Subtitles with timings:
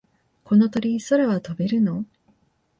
[0.43, 2.05] この鳥、空は飛べるの？